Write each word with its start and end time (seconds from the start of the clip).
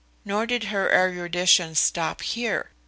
Nor 0.25 0.47
did 0.47 0.63
her 0.63 0.91
erudition 0.91 1.75
stop 1.75 2.21
here. 2.23 2.71